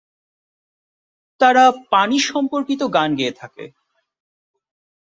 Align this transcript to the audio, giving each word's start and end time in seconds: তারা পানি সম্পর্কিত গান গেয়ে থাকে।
তারা 1.41 1.63
পানি 1.89 2.17
সম্পর্কিত 2.29 2.81
গান 2.93 3.09
গেয়ে 3.15 3.33
থাকে। 3.33 3.65